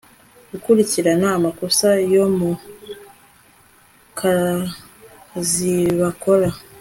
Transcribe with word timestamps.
gukurikirana 0.51 1.27
amakosa 1.37 1.87
yo 2.13 2.25
mu 2.37 2.51
kazibakora 4.17 6.49